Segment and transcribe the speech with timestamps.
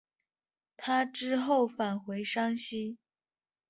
[0.77, 2.97] 他之后返回山西。